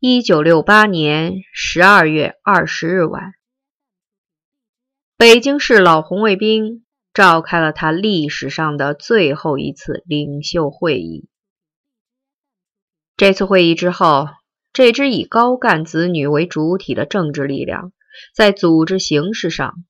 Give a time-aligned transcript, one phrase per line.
[0.00, 3.32] 一九六八年十二月二十日晚，
[5.16, 11.28] 北京市老红卫兵召开了他历史上的最后一次领袖会议。
[13.16, 14.28] 这次会议之后，
[14.72, 17.92] 这支以高干子女为主体的政治力量，
[18.32, 19.84] 在组织形式上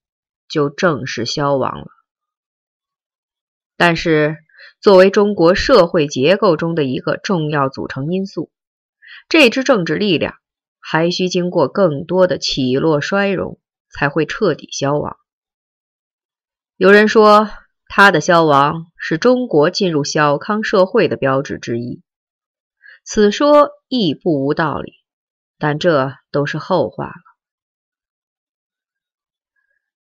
[0.49, 1.89] 就正式消亡了。
[3.77, 4.39] 但是，
[4.81, 8.51] 作为中国社会结构中的一个重要组成因素，
[9.29, 10.37] 这支政治力量
[10.81, 13.61] 还需经过更多的起落衰荣，
[13.91, 15.19] 才会彻底消亡。
[16.77, 17.51] 有人说，
[17.87, 22.03] 它的消亡是中国进入小康社会的标志之一。
[23.05, 24.93] 此说亦不无道理，
[25.59, 27.15] 但这都是后话了。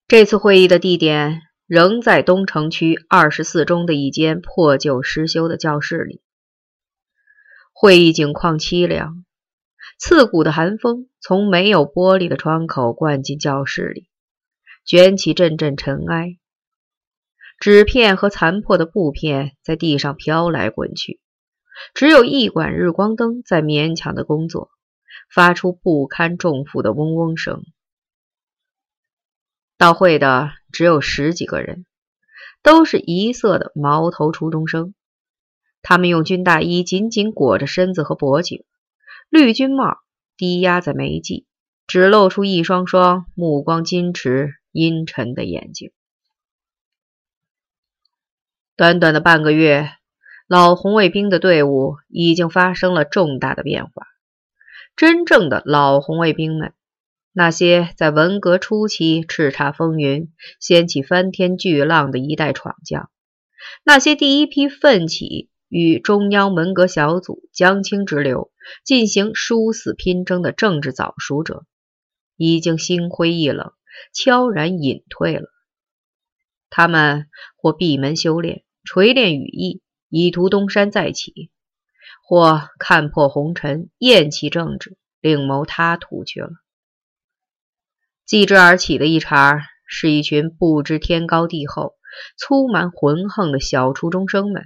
[0.06, 6.22] 这次会议的地点仍在东城区二十四中的一间破旧失修的教室里。
[7.80, 9.24] 会议景况凄凉，
[10.00, 14.08] 刺骨的寒风从没有玻璃的窗口灌进教室里，
[14.84, 16.38] 卷起阵阵尘埃。
[17.60, 21.20] 纸片和残破的布片在地上飘来滚去。
[21.94, 24.72] 只有一管日光灯在勉强的工作，
[25.32, 27.62] 发出不堪重负的嗡嗡声。
[29.76, 31.86] 到会的只有十几个人，
[32.60, 34.94] 都是一色的毛头初中生。
[35.82, 38.64] 他们用军大衣紧紧裹着身子和脖颈，
[39.28, 39.98] 绿军帽
[40.36, 41.46] 低压在眉际，
[41.86, 45.92] 只露出一双双目光矜持、阴沉的眼睛。
[48.76, 49.90] 短短的半个月。
[50.50, 54.06] 老红卫兵的队伍已经发生了重大的变化。
[54.96, 56.72] 真正的老红卫兵们，
[57.34, 63.10] 那些在文革初期叱咤风云、掀起翻天巨浪的一代闯将，
[63.84, 68.50] 那些第一批奋起与中央文革小组江青直流
[68.84, 71.64] 进行殊死拼争的政治早熟者，
[72.36, 73.72] 已经心灰意冷，
[74.12, 75.48] 悄然隐退了。
[76.70, 79.82] 他们或闭门修炼，锤炼羽翼。
[80.10, 81.50] 以图东山再起，
[82.24, 86.48] 或看破红尘，厌弃政治，另谋他途去了。
[88.24, 91.92] 继之而起的一茬，是一群不知天高地厚、
[92.38, 94.64] 粗蛮浑横的小初中生们。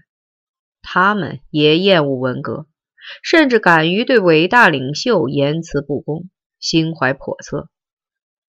[0.83, 2.67] 他们也厌恶文革，
[3.23, 6.29] 甚至敢于对伟大领袖言辞不公，
[6.59, 7.71] 心怀叵测。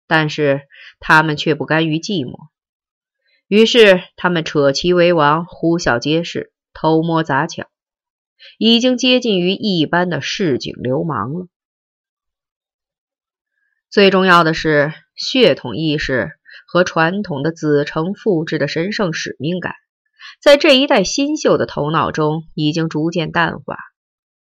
[0.08, 0.62] 但是
[1.00, 2.50] 他们却不甘于寂寞，
[3.48, 6.52] 于是他们扯旗为王，呼啸皆是。
[6.78, 7.68] 偷摸砸抢，
[8.58, 11.48] 已经接近于一般的市井流氓了。
[13.90, 16.34] 最重要的是，血统意识
[16.68, 19.74] 和传统的子承父志的神圣使命感，
[20.42, 23.78] 在这一代新秀的头脑中已经逐渐淡化。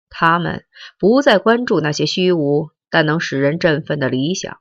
[0.10, 0.66] 他们
[0.98, 4.60] 不再关注那些虚无但能使人振奋的理想，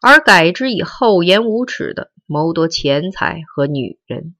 [0.00, 4.34] 而改之以厚颜无耻的谋夺钱财和女人。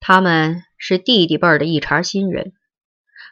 [0.00, 0.62] 他们。
[0.80, 2.52] 是弟弟辈的一茬新人，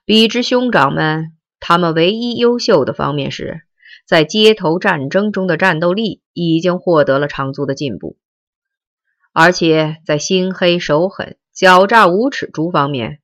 [0.05, 3.61] 比之兄长们，他们唯一优秀的方面是，
[4.05, 8.19] 在街头战争中的战斗力已经获得了长足的进步，
[9.39, 13.21] 而且在心黑手狠、狡诈无耻诸方面，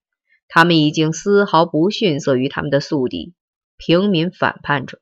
[0.47, 3.33] 他们已经丝毫不逊色于他们的宿敌
[3.79, 5.01] 平民反叛者。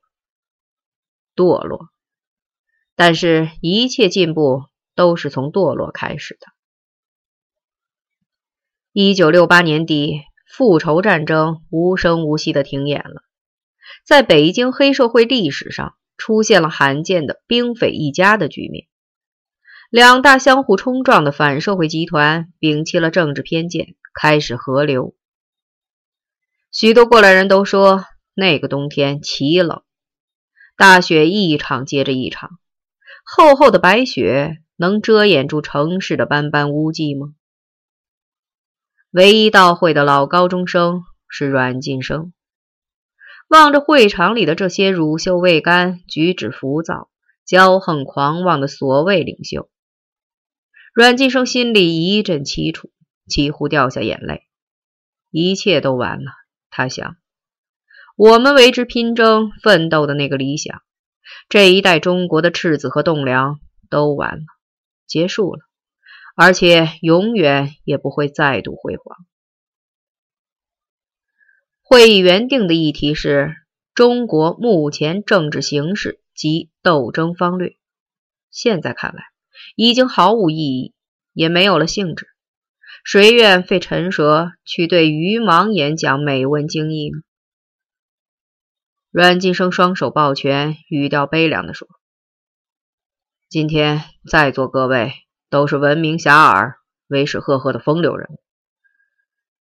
[1.35, 1.89] 堕落，
[2.95, 4.63] 但是一切进步
[4.95, 6.47] 都是从堕落开始的。
[8.93, 13.21] 一九六八年底，复仇战争无声无息地停演了。
[14.05, 18.87] 在北京黑社会历史上，出现了罕见的兵匪一家的局面。
[19.91, 25.17] 两大相互冲撞的反社会集团摒弃了政治偏见，开始合流。
[26.71, 29.83] 许多过来人都说，那个冬天奇冷，
[30.77, 32.51] 大雪一场接着一场，
[33.25, 37.33] 厚厚的白雪能遮掩住城市的斑斑污迹吗？
[39.09, 42.31] 唯一到会的老高中生是阮晋生，
[43.49, 47.09] 望着会场里的这些乳臭未干、举止浮躁、
[47.45, 49.69] 骄横狂妄的所谓领袖，
[50.93, 52.91] 阮晋生心里一阵凄楚，
[53.25, 54.47] 几乎掉下眼泪。
[55.29, 56.31] 一切都完了，
[56.69, 57.15] 他想，
[58.17, 60.81] 我们为之拼争、奋斗的那个理想，
[61.47, 64.43] 这一代中国的赤子和栋梁都完了，
[65.07, 65.61] 结束了。
[66.35, 69.17] 而且永远也不会再度辉煌。
[71.81, 73.55] 会议原定的议题是
[73.93, 77.77] 中国目前政治形势及斗争方略，
[78.49, 79.30] 现在看来
[79.75, 80.93] 已经毫无意义，
[81.33, 82.27] 也没有了兴致。
[83.03, 87.21] 谁愿费唇舌去对愚盲演讲美文精义呢？
[89.09, 91.87] 阮晋生双手抱拳，语调悲凉地说
[93.49, 95.13] ：“今天在座各位
[95.49, 96.75] 都是闻名遐迩、
[97.07, 98.39] 威势赫赫的风流人物，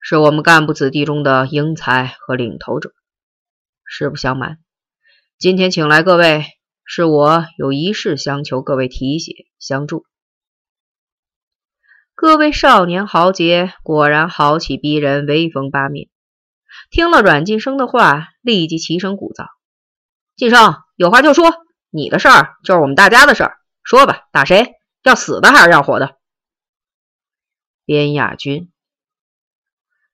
[0.01, 2.93] 是我们干部子弟中的英才和领头者。
[3.87, 4.59] 实不相瞒，
[5.39, 6.45] 今天请来各位，
[6.85, 10.07] 是我有一事相求各位提携相助。”
[12.15, 16.09] 各位少年豪杰果然豪气逼人，威风八面。
[16.91, 19.47] 听了阮晋生的话，立即齐声鼓噪
[20.37, 21.53] ：“晋生，有话就说，
[21.91, 24.75] 你的事儿就是我们大家的事儿，说吧，打谁？
[25.03, 26.17] 要死的还是要活的？”
[27.87, 28.73] 边亚军，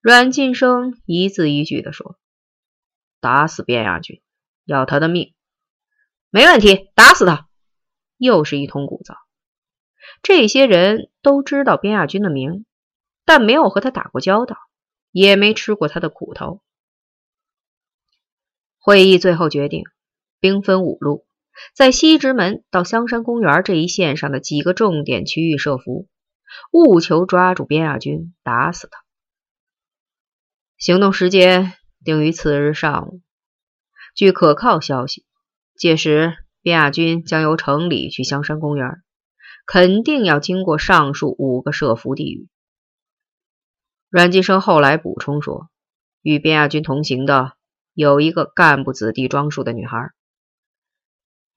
[0.00, 2.18] 阮晋生一字一句地说
[3.20, 4.22] ：“打死边亚军，
[4.64, 5.34] 要他的命。”
[6.28, 7.48] 没问题，打死他！
[8.18, 9.23] 又是一通鼓噪。
[10.24, 12.64] 这些人都知道边亚军的名，
[13.26, 14.56] 但没有和他打过交道，
[15.10, 16.62] 也没吃过他的苦头。
[18.78, 19.84] 会议最后决定，
[20.40, 21.26] 兵分五路，
[21.74, 26.08] 在西直门到香山公园这一线上的几个重点区域设伏，
[26.72, 29.04] 务求抓住边亚军，打死他。
[30.78, 33.20] 行动时间定于次日上午。
[34.14, 35.26] 据可靠消息，
[35.76, 39.03] 届时边亚军将由城里去香山公园。
[39.66, 42.48] 肯定要经过上述五个设伏地域。
[44.08, 45.68] 阮晋生后来补充说，
[46.22, 47.56] 与边亚军同行的
[47.94, 50.12] 有一个干部子弟装束的女孩。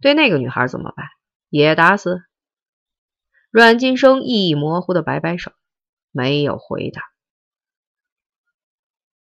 [0.01, 1.07] 对那个女孩怎么办？
[1.49, 2.23] 也打死？
[3.49, 5.51] 阮晋生意义模糊的摆摆手，
[6.11, 7.01] 没有回答。